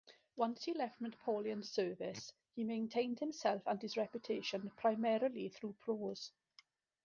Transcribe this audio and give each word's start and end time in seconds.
Once 0.35 0.63
he 0.65 0.73
left 0.73 0.99
Napoleon's 0.99 1.69
service, 1.69 2.33
he 2.55 2.63
maintained 2.63 3.19
himself 3.19 3.61
and 3.67 3.79
his 3.79 3.95
reputation 3.97 4.71
primarily 4.75 5.49
through 5.49 5.73
prose. 5.79 6.31